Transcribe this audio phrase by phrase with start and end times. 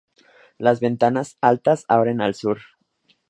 [0.57, 2.57] Las ventanas, altas, abren al sur.